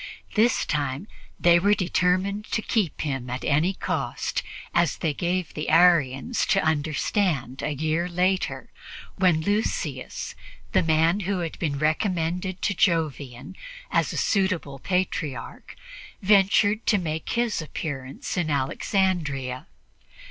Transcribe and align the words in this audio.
This 0.33 0.65
time 0.65 1.07
they 1.39 1.59
were 1.59 1.75
determined 1.75 2.45
to 2.45 2.63
keep 2.63 3.01
him 3.01 3.29
at 3.29 3.45
any 3.45 3.75
cost, 3.75 4.41
as 4.73 4.97
they 4.97 5.13
gave 5.13 5.53
the 5.53 5.69
Arians 5.69 6.43
to 6.47 6.63
understand 6.63 7.61
a 7.61 7.75
year 7.75 8.09
later 8.09 8.71
when 9.17 9.41
Lucius, 9.41 10.33
the 10.71 10.81
man 10.81 11.19
who 11.19 11.41
had 11.41 11.59
been 11.59 11.77
recommended 11.77 12.63
to 12.63 12.73
Jovian 12.73 13.55
as 13.91 14.11
a 14.11 14.17
suitable 14.17 14.79
Patriarch, 14.79 15.75
ventured 16.19 16.87
to 16.87 16.97
make 16.97 17.33
his 17.33 17.61
appearance 17.61 18.35
in 18.37 18.49
Alexandria. 18.49 19.67